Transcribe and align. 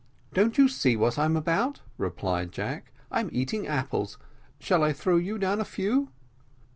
"Don't 0.33 0.57
you 0.57 0.67
see 0.67 0.97
what 0.97 1.19
I'm 1.19 1.35
about," 1.37 1.81
replied 1.99 2.51
Jack, 2.51 2.91
"I'm 3.11 3.29
eating 3.31 3.67
apples 3.67 4.17
shall 4.57 4.81
I 4.83 4.93
throw 4.93 5.17
you 5.17 5.37
down 5.37 5.61
a 5.61 5.63
few?" 5.63 6.09